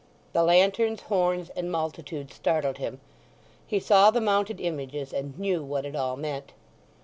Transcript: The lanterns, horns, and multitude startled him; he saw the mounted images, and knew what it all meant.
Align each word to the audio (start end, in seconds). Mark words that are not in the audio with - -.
The 0.33 0.41
lanterns, 0.41 1.01
horns, 1.01 1.51
and 1.51 1.71
multitude 1.71 2.33
startled 2.33 2.79
him; 2.79 2.99
he 3.67 3.79
saw 3.79 4.09
the 4.09 4.19
mounted 4.19 4.59
images, 4.59 5.13
and 5.13 5.37
knew 5.37 5.61
what 5.61 5.85
it 5.85 5.95
all 5.95 6.17
meant. 6.17 6.53